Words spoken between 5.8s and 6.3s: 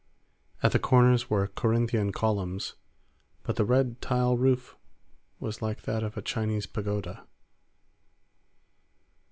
that of a